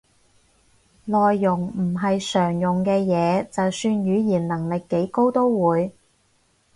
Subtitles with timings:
[1.05, 5.91] 內容唔係常用嘅嘢，就算語言能力幾高都會